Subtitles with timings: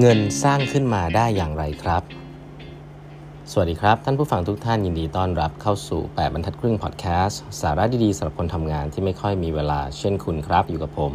[0.00, 2.02] เงินสร้างขึ้นมาได้อย่างไรครับ
[3.50, 11.12] สวัสดีครับ ท่านผู้ฟังทุกท่านยินดีต้อนรับเข้าสู่ 8 บรรทัดครึ่งพอดแคสต์สาระดี ๆสำหรับคนทำงานที่ไม่ค่อยมีเวลาเช่นคุณครับ อยู่กับผม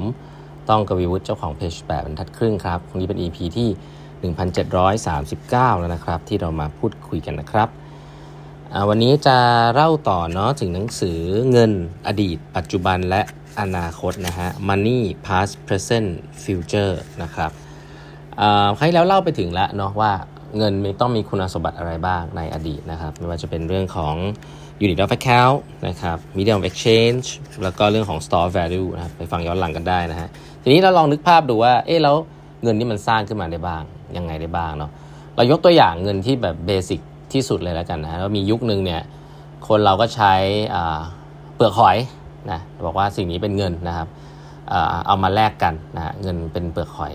[0.70, 3.70] ต้องกวีวุฒิเจ้าของเพจ 8 บรรทัดครึ่งครับวันนี้เป็น EP ที่
[4.54, 7.70] 1739 แล้วนะครับ ที่เรามาพูดคุยกันนะครับ
[8.89, 9.38] วันนี้จะ
[9.74, 11.20] เล่าต่อเนาะถึงหนังสือ
[11.52, 11.71] เงิน
[12.07, 13.21] อดีต ปัจจุบันและ
[13.60, 16.10] อนาคตนะฮะ Money Past Present
[16.43, 16.93] Future
[17.24, 17.52] นะครับ
[18.78, 20.11] ครั้งแล้วเล่าไปถึงแล้วเนาะว่า
[20.57, 24.15] เงินมีต้องมีคุณสมบัติอะไรบ้างในอดีตนะครับ ไม่ว่าจะเป็นเรื่องของ
[24.83, 27.25] unit of account นะครับ medium of exchange
[27.64, 30.29] แล้วก็เรื่องของ store value นะครับไปฟังย้อนหลังกันได้นะฮะ
[30.64, 32.16] ทีนี้เราลองนึกภาพดูว่าเอ๊ะแล้ว
[32.64, 33.83] เงินนี่มันสร้างขึ้นมาได้บ้าง
[34.17, 34.91] ยังไงได้บ้างเนาะ
[35.36, 37.00] เรายกตัวอย่างเงินที่แบบเบสิก
[37.33, 39.02] ที่สุดเลยแล้วกันนะแล้วมียุคหนึ่งเนี่ย
[39.67, 40.33] คนเราก็ใช้
[41.55, 41.97] เปลือกหอย
[42.52, 44.08] นะบอกว่าสิ่งนี้เป็นเงินนะครับ
[45.08, 47.13] เอามาแลกกันนะเงินเป็นเปลือกหอย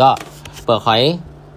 [0.00, 0.08] ก็
[0.64, 1.02] เปลือกหอย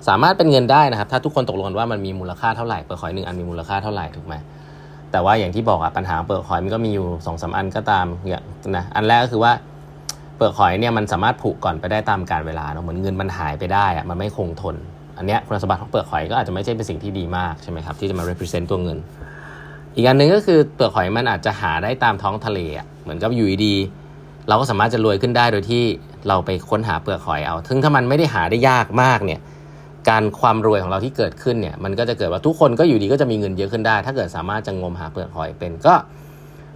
[0.07, 4.35] สามารถเป็นเงินได้นะครับ ถ้าทุกคนตกลงกันว่ามันมีมูลค่าเท่าไหร่เปลือกหอยหนึ่งอันมีมูลค่าเท่าไหร่ถูกไหม
[5.11, 8.43] แต่ว่าอย่างที่บอกอะปัญหาเปลือกหอยมันก็มีอยู่สองสาอันก็ตามอย่าง
[8.77, 9.51] นะอันแรกก็คือว่า
[10.35, 14.75] เปลือกหอยเนี่ยมันสามารถผุก่อนไปได้ตามกาลเวลาเนาะเหมือนเงินมันหายไปได้อะมันไม่คงทน
[15.17, 18.97] อันเนี้ยคุณสมบัติของเปลือกหอยก็อาจจะไม่ใช่เป็นสิ่งที่ดีมากใช่ไหมครับที่จะมา represent ตัวเงิน
[19.95, 23.75] อีกอันหนึ่งก็คือเปลือกหอยมันอาจจะหาได้ตามท้องทะเลอะเหมือนกับอยู่ดี
[24.47, 25.83] เราก็สามารถจะรวยขึ้นได้โดยที่
[26.27, 29.39] เราไปค้นหาเปลือกหอยเอาถึงถ้ามันไม่ได้หาได้ยากมากเนี่ย
[30.09, 35.95] การความรวยของเราที่เกิดขึ้นเนี่ย มันก็จะเกิดว่าทุกคนก็อยู่ดีก็จะมีเงินเยอะขึ้นได้ ถ้าเกิดสามารถจะงมหาเปลือกหอยเป็นก็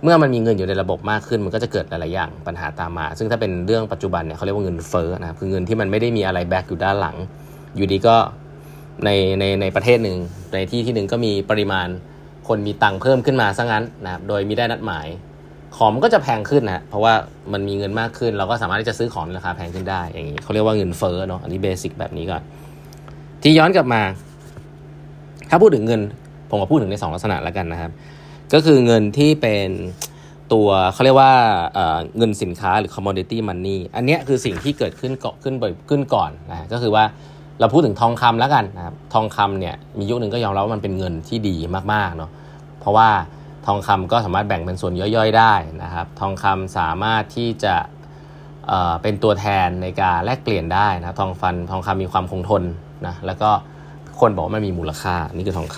[0.03, 7.17] เมื่อมันมีเงินอยู่ในระบบมากขึ้น มันก็จะเกิดหลายๆอย่างปัญหาตามมา ซึ่งถ้าเป็นเรื่องปัจจุบันเนี่ยเขาเรียกว่าเงินเฟ้อนะครับคือเงินที่มันไม่ได้มีอะไรแบ็กอยู่ด้านหลัง
[7.75, 8.15] อยู่ดีก็
[9.05, 10.17] ในในในประเทศหนึ่ง
[10.53, 11.87] ในที่ที่หนึ่งก็มีปริมาณ
[12.47, 15.07] คนมีตังค์เพิ่มขึ้นมาซะงั้นนะครับโดยมีได้นัดหมาย
[15.77, 17.13] ของมันก็จะแพงขึ้นนะเพราะว่า
[17.53, 22.41] มันมีเงินมากขึ้น เราก็สามารถที่จะซื้อของราคาแพงขึ้นได้ อย่างนี้เขาเรียกว่าเงินเฟ้อเนาะอันนี้เบสิกแบบนี้ก่อน
[23.43, 24.01] ที่ย้อนกลับมา
[25.49, 26.01] ถ้าพูดถึงเงิน
[26.49, 27.91] ผมก็พูดถึงในสองลักษณะแล้วกันนะครับ
[28.53, 29.69] ก็คือเงินที่เป็น
[30.53, 31.33] ตัวเขาเรียกว่า
[32.17, 37.03] เงินสินค้าหรือ commodity money อันนี้คือสิ่งที่เกิดขึ้นเกาะขึ้นบ่อยขึ้นก่อนนะก็คือว่า
[37.59, 41.55] เราพูดถึงทองคำแล้วกันนะครับทองคำเนี่ยมียุคหนึ่งก็ยอมรับว่ามันเป็นเงินที่ดี
[41.93, 42.29] มากๆเนาะ
[42.79, 43.09] เพราะว่า
[43.67, 45.53] ทองคำก็สามารถแบ่งเป็นส่วนย่อยๆได้
[45.83, 47.75] นะครับ ทองคำสามารถที่จะ
[48.67, 52.63] เเป็นตัวแทนในการแลกเปลี่ยนได้นะทองฟันทองคำมีความคงทน
[53.07, 53.49] นะแล้วก็
[54.19, 55.77] คนบอกว่ามันมีมูลค่านี่คือทองค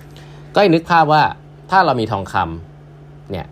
[0.00, 1.22] ำก็นึกภาพว่า
[1.70, 3.46] ถ้าเรามีทองคำเนี่ย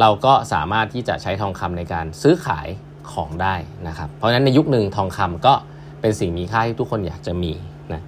[0.00, 2.68] เราก็สามารถที่จะใช้ทองคำในการซื้อขาย
[3.12, 3.54] ของได้
[3.88, 5.54] นะครับ เพราะฉะนั้นในยุคหนึ่งทองคำก็
[6.00, 7.52] เป็นสิ่งมีค่าที่ทุกคนอยากจะมี
[7.92, 8.02] นะ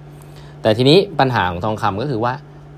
[0.61, 2.33] แต่ทีนี้ปัญหาของทองคำก็คือว่า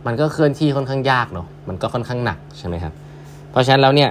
[0.07, 2.93] มันก็เคลื่อนที่ค่อนข้างยากเนาะมันก็ค่อนข้างหนักใช่ไหมครับ
[3.51, 4.09] เพราะฉะนั้นแล้วเนี่ย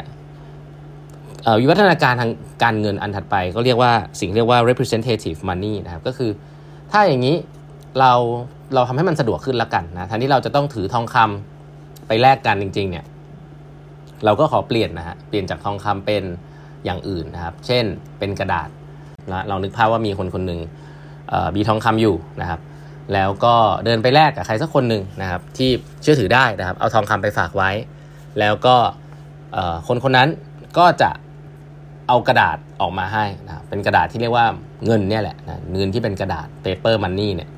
[1.61, 2.31] วิวัฒนาการทาง
[2.63, 6.31] การเงินอันถัดไปก็เรียกว่าสิ่งเรียกว่า representative money นะครับก็คือ
[6.93, 7.37] ถ้าอย่างนี้
[7.99, 8.13] เรา
[8.75, 13.05] เราทำให้มันสะดวกขึ้นละกันนะแทนที่เราจะต้องถือทองคำไปแลกกันจริง ๆ เนี่ย
[14.25, 16.25] เราก็ขอเปลี่ยนนะฮะเปลี่ยนจากทองคำเป็น
[16.85, 17.85] อย่างอื่นนะครับ เช่น
[18.19, 18.69] เป็นกระดาษ
[19.31, 20.61] นะเรานึกภาพว่ามีคนคนหนึ่ง
[21.57, 22.61] มีทองคำอยู่นะครับ
[23.15, 25.71] แล้วก็เดินไปแลกกับใครสักคนหนึ่งนะครับ ที่
[26.03, 27.71] เชื่อถือได้นะครับ เอาทองคำไปฝากไว้
[28.39, 28.77] แล้วก็
[29.89, 30.29] คนคนนั้น
[30.79, 31.11] ก็จะ
[32.09, 34.47] เอากระดาษออกมาให้นะเป็นกระดาษที่เรียกว่า
[34.87, 37.49] เงินเนี่ยแหละนะเงินที่เป็นกระดาษ paper money เนี่ย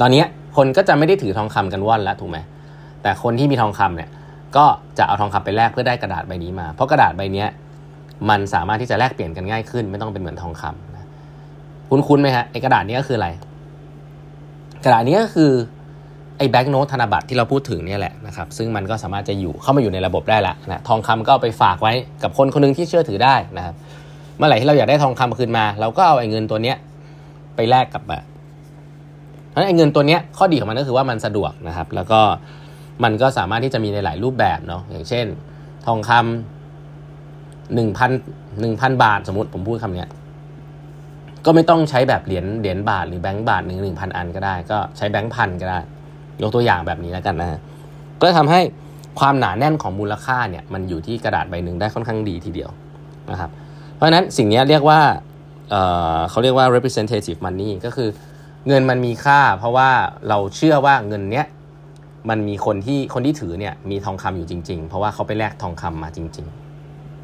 [0.00, 0.24] ตอนนี้
[0.56, 2.38] คนก็จะไม่ได้ถือทองคำกันว่อนแล้วถูกไหม
[3.02, 4.10] แต่คนที่มีทองคำเนี่ย
[4.56, 4.64] ก็
[4.98, 7.44] จะเอาทองคำไปแลกเพื่อได้กระดาษใบนี้มา เพราะกระดาษใบนี้
[8.28, 11.06] มันสามารถที่จะแลกเปลี่ยนกันง่ายขึ้น ไม่ต้องเป็นเหมือนทองคำนะ
[11.90, 13.28] คุ้นๆไหมฮะไอ้กระดาษนี้ก็คืออะไร
[14.86, 15.52] กระดาษนี้ก็คือ
[16.38, 21.92] ไอ้แบงก์โนตธนบัตรที่เราพูดถึงนี่แหละนะครับซึ่งมันก็สามารถจะอยู่เข้ามาอยู่ในระบบได้ละนะทองคำก็เอาไปฝากไว้
[22.22, 23.74] กับคนคนนึงที่เชื่อถือได้นะครับ
[24.36, 26.76] เมื่อไหร่ที่เราอยากได้ทองคำคืนมา เราก็เอาไอ้เงินตัวเนี้ย
[27.56, 28.24] ไปแลกกับแบบ
[29.50, 32.20] เพราะไอ้เงินตัวเนี้ยข้อดีของมันก็คือว่ามันสะดวกนะครับ แล้วก็
[33.04, 35.26] มันก็สามารถที่จะมีในหลายรูปแบบเนาะอย่างเช่น
[35.86, 38.10] ทองคำหนึ่งพัน
[38.60, 40.08] หนึ่งพันบาท สมมติผมพูดคำเนี้ย
[41.46, 45.78] ก็ไม่ต้องใช้แบบเหรียญเหรียญบาทหรือแบงก์บาทหนึ่งหนึ่งพันอันก็ได้ ก็ใช้แบงก์พันก็ได้
[46.42, 47.60] ยกตัวอย่างแบบนี้แล้วกันนะ
[48.20, 48.60] ก็ทำให้
[49.18, 52.70] ความหนาแน่นของมูลค่าเนี่ยมันอยู่ที่กระดาษใบหนึ่งได้ค่อนข้างดีทีเดียว
[53.30, 53.50] นะครับ
[53.94, 55.00] เพราะฉะนั้นสิ่งนี้เรียกว่า
[55.70, 58.08] เเขาเรียกว่า representative money ก็คือ
[58.68, 59.90] เงินมันมีค่า เพราะว่า
[60.28, 61.46] เราเชื่อว่าเงินเนี้ย
[62.30, 66.46] มันมีคนที่คนที่ถือเนี่ยมีทองคำอยู่จริง ๆ เพราะว่าเขาไปแลกทองคำมาจริง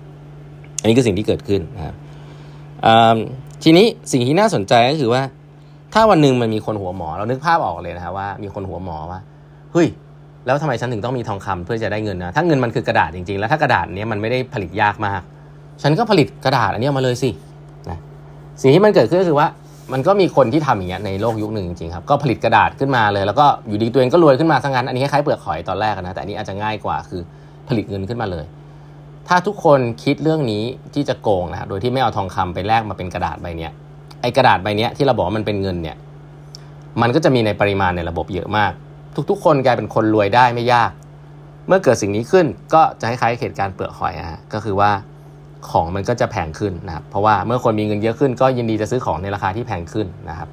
[0.02, 1.94] ๆ อันนี้คือสิ่งที่เกิดขึ้นนะครับ
[3.62, 5.22] ทีนี้สิ่งที่น่าสนใจก็คือว่า
[5.94, 9.20] ถ้าวันหนึ่งมันมีคนหัวหมอ เรานึกภาพออกเลยนะครับว่ามีคนหัวหมอว่า
[9.72, 9.86] เฮ้ย
[10.46, 15.20] แล้วทำไมฉันถึงต้องมีทองคำเพื่อจะได้เงินนะถ้าเงินมันคือกระดาษจริงๆ แล้วถ้ากระดาษนี้มันไม่ได้ผลิตยากมาก
[15.82, 17.30] ฉันก็ผลิตกระดาษอันนี้มาเลยสิ
[17.90, 17.98] นะ
[18.60, 19.48] สิ่งที่มันเกิดขึ้นก็คือว่า
[19.92, 27.20] มันก็มีคนที่ทำอย่างเงี้ยในโลกยุคหนึ่งจริงๆครับก็ผลิตกระดาษขึ้นมาเลย แล้วก็อยู่ดีตัวเองก็รวยขึ้นมาทั้งนั้นอันนี้คล้ายๆเปลือกหอยตอนแรกนะแต่อันนี้อาจจะง่ายกว่าคือ
[27.68, 28.44] ผลิตเงินขึ้นมาเลย
[29.28, 30.64] ถ้าทุกคนคิดเรื่องนี้
[30.94, 33.72] ที่จะโกงนะครับโดยที่ไม่เอาทองคำไปแลกมาเป็นกระดาษใบเนี้ย
[34.20, 35.96] ไอกระดาษใบเนี้ยที่เราบอกว่ามันเป็นเงินเนี่ย
[37.02, 38.72] มันก็จะมีในปริมาณในระบบเยอะมาก
[39.30, 40.90] ทุกๆ คนกลายเป็นคนรวยได้ไม่ยาก
[41.66, 44.90] เมื่อเกิดสิ่งนี้ขึ้นก็จะคล้ายๆเหตุการณ์เปลือกหอยฮะก็คือว่า
[45.70, 50.48] ของมันก็จะแพงขึ้นนะครับ เพราะว่าเมื่อคนมีเงินเยอะขึ้นก็ยินดีจะซื้อของในราคาที่แพงขึ้นนะครับ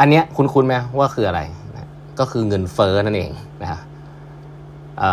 [0.00, 1.40] อันเนี้ยคุณคุ้นไหมว่าคืออะไร
[1.72, 1.88] นะ
[2.18, 3.30] ก็คือเงินเฟ้อนั่นเอง
[3.62, 3.80] นะครับ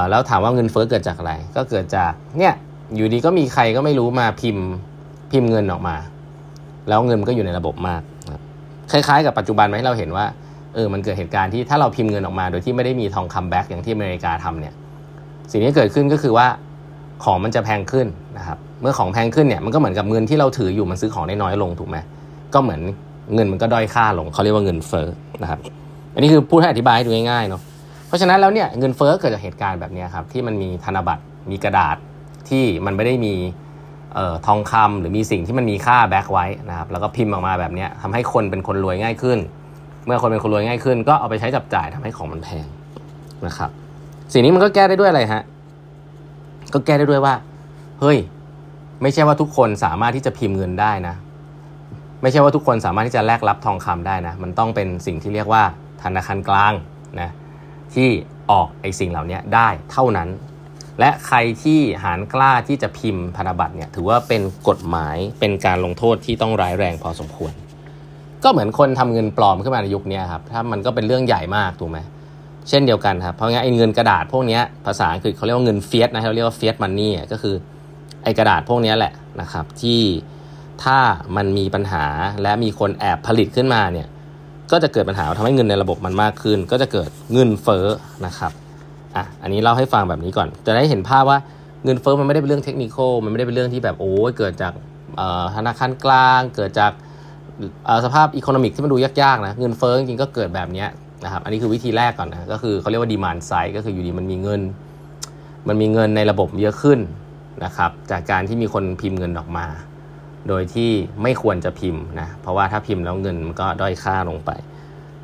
[0.10, 2.54] แล้วถามว่าเงินเฟ้อเกิดจากอะไร ก็เกิดจากเนี่ย
[2.96, 4.66] อยู่ดีก็มีใครก็ไม่รู้มาพิมพ์
[5.32, 5.96] พิมพ์เงินออกมา
[6.88, 8.02] แล้วเงินมันก็อยู่ในระบบมาก
[8.92, 10.26] คล้ายๆ กับปัจจุบันไหมเราเห็นว่า
[10.76, 14.74] เออมันเกิดเหตุการณ์ที่ถ้าเราพิมพ์เงินออกมา โดยที่ไม่ได้มีทองคำ back อย่างที่อเมริกาทำเนี่ย
[15.52, 16.48] สิ่งที่เกิดขึ้นก็คือว่า
[17.24, 18.08] ของมันจะแพงขึ้น
[18.38, 21.98] นะครับเมื่อของแพงขึ้นเนี่ยมันก็เหมือนกับเงินที่เราถืออยู่มันซื้อของได้น้อยลงถูกไหม
[22.54, 22.82] ก็เหมือน
[23.34, 25.08] เงินมันก็ด้อยค่าลงเขาเรียกว่าเงินเฟ้อ
[25.42, 25.60] นะครับ
[26.14, 27.62] อันนี้คือพูดให้อธิบายให้ดูง่ายๆเนาะ
[28.12, 31.96] เพราะฉะนั้นแล้วเนี่ยเงินเฟ้อเกิดจากเหตุการณ์แบบนี้ครับที่มันมีธนบัตรมีกระดาษ
[32.50, 33.34] ที่มันไม่ได้มี
[34.48, 39.40] ทองคำหรือมีสิ่งที่มันมีค่า back ไว้นะครับแล้วก็พิมพ์ออกมาแบบนี้ทำให้คนเป็นคนรวยง่ายขึ้น
[40.06, 42.66] เมื่อคนเป็นคนรวยง่ายขึ้น ก็เอาไปใช้จับจ่ายทำให้ของมันแพง
[43.46, 43.70] นะครับ
[44.34, 45.42] สิ่งนี้มันก็แก้ได้ด้วยอะไรฮะ
[46.74, 47.34] ก็แก้ได้ด้วยว่า
[48.00, 48.18] เฮ้ย
[49.02, 51.16] ไม่ใช่ว่าทุกคนสามารถที่จะพิมพ์เงินได้นะ
[52.22, 55.64] ไม่ใช่ว่าทุกคนสามารถที่จะแลกรับทองคำได้นะ มันต้องเป็นสิ่งที่เรียกว่า
[56.04, 56.74] ธนาคารกลาง
[57.22, 57.30] นะ
[57.96, 58.10] ที่
[58.52, 60.30] ออกไอ้สิ่งเหล่านี้ได้เท่านั้น
[61.00, 67.54] และใครที่หารกล้าที่จะพิมพ์พันธบัตรเนี่ยถือว่าเป็นกฎหมายเป็นการลงโทษที่ต้องร้ายแรงพอสมควร
[68.44, 72.00] ก็เหมือนคนทำเงินปลอมขึ้นมาในยุคนี้ครับถ้ามันก็เป็นเรื่องใหญ่มากถูกไหม
[72.70, 77.56] เช่นเดียวกันครับเพราะงั้นไอ้เงินกระดาษพวกนี้ภาษาอังกฤษเขาเรียกว่าเงินเฟียสนะเราเรียกว่าเฟียสมันนี่ก็คือ
[78.24, 80.02] ไอ้กระดาษพวกนี้แหละนะครับที่
[80.84, 80.98] ถ้า
[81.36, 82.06] มันมีปัญหา
[82.42, 84.08] และมีคนแอบผลิตขึ้นมาเนี่ย
[84.72, 87.86] ก็จะเกิดปัญหาทำให้เงินในระบบมันมากขึ้น ก็จะเกิดเงินเฟ้อ
[88.26, 88.52] นะครับ
[89.16, 91.38] อะอันนี้เล่าให้ฟังแบบนี้ก่อน จะได้เห็นภาพว่า
[91.86, 94.74] เงินเฟ้อมันไม่ได้เป็นเรื่องเทคนิคมันไม่ได้เป็นเรื่องที่แบบโอ้ยเกิดจาก
[95.56, 96.92] ธนาคารกลาง เกิดจาก
[98.06, 100.86] สภาพ economic ที่มันดูยากๆนะเงินเฟ้อจริงๆก็เกิดแบบนี้
[101.24, 104.62] นะครับอันนี้คือวิธีแรกก่อนนะก็คือเขาเรียกว่า demand side ก็คืออยู่ดีมันมีเงิน
[105.68, 107.00] มันมีเงินในระบบเยอะขึ้น
[107.66, 109.66] นะครับจากการที่มีคนพิมพ์เงินออกมา
[110.48, 110.90] โดยที่
[111.24, 114.52] ไม่ควรจะพิมพ์นะเพราะว่าถ้าพิมพ์แล้วเงินมันก็ด้อยค่าลงไป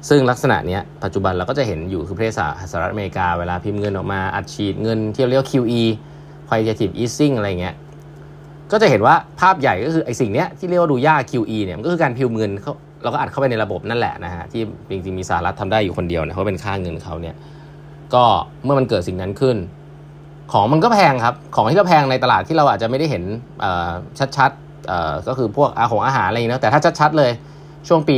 [0.09, 2.33] ซึ่งลักษณะนี้ปัจจุบันเราก็จะเห็นอยู่คือประเทศ
[2.71, 5.81] สหรัฐอเมริกาเวลาพิมพ์เงินออกมาอัดฉีดเงินที่เรียกว่า QE
[6.47, 7.75] quantitative easing อะไรเงี้ย
[8.71, 12.73] ก็จะเห็นว่าภาพใหญ่ก็คือไอ้สิ่งเนี้ยที่เรียกว่าดูยาก QE เนี่ยมันก็คือการพิมพ์เงินเขา
[13.03, 17.35] เราก็อัดเข้าไปในระบบนั่นแหละนะฮะที่จริงๆมีสหรัฐทำได้อยู่คนเดียวนะเพราะเป็นค่าเงินเขาเนี่ย
[18.13, 18.23] ก็
[18.63, 19.57] เมื่อมันเกิดสิ่งนั้นขึ้น
[20.51, 23.23] ของมันก็แพงครับ ของที่เราแพงในตลาดที่เราอาจจะไม่ได้เห็น
[24.37, 24.66] ชัดๆ
[25.27, 27.31] ก็คือพวกอาหงอาหารอะไรนะแต่ถ้าชัดๆเลย
[27.87, 28.17] ช่วงปี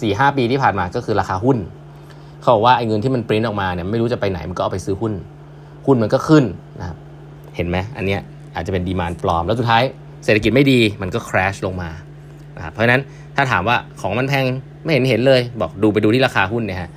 [0.00, 1.58] สี่ห้าปีที่ผ่านมาก็คือราคาหุ้น
[2.40, 5.12] เขาบอกว่าไอ้เงินที่มันปริ้นออกมาเนี่ยไม่รู้จะไปไหนมันก็เอาไปซื้อหุ้น
[5.86, 6.44] หุ้นมันก็ขึ้น
[6.80, 6.96] นะครับ
[7.56, 8.20] เห็นไหมอันเนี้ย
[8.54, 9.82] อาจจะเป็นดีมานปลอม แล้วสุดท้าย
[10.24, 11.90] เศรษฐกิจไม่ดีมันก็คราชลงมา
[12.56, 13.00] นะครับเพราะฉะนั้น
[13.36, 14.44] ถ้าถามว่าของมันแพง
[14.84, 16.90] ไม่เห็นเห็นเลย บอกดูไปดูที่ราคาหุ้นเนี่ยฮะ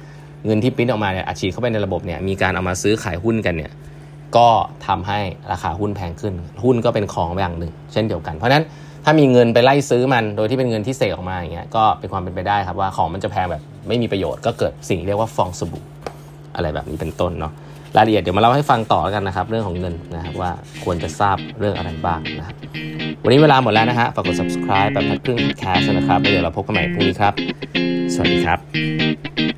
[0.45, 3.71] เงินที่ปริ้นออกมาเนี่ยอัดฉีดเข้าไปในระบบเนี่ยมีการเอามาซื้อขายหุ้นกันเนี่ย
[4.37, 4.47] ก็
[4.87, 5.19] ทำให้
[5.51, 6.33] ราคาหุ้นแพงขึ้น
[6.63, 8.65] หุ้นก็เป็นของอย่างหนึ่ง เช่นเดียวกัน เพราะฉะนั้น
[9.05, 15.83] ถ้ามีเงินไปไล่ซื้อมันโดยที่เป็นเงินที่เสกออกมาอย่างเงี้ยก็เป็นความเป็นไปได้ครับว่าของมันจะแพงแบบไม่มีประโยชน์ก็เกิดสิ่งเรียกว่าฟองสบู่
[16.55, 17.53] อะไรแบบนี้เป็นต้นเนาะ
[17.97, 20.51] รายละเอียดเดี๋ยวมาเล่าให้ฟังต่อกันนะครับ เรื่องของเงินนะครับว่า
[20.83, 22.55] ควรจะทราบเรื่องอะไรบ้างนะครับ
[23.23, 27.33] วันนี้เวลาหมดแล้วนะฮะฝากกด subscribe แบบพัดครึ่งแคสนะครับแล้วเดี๋ยวเราพบกันใหม่พรุ่งนี้ครับ
[28.13, 29.52] สวัสดีครับ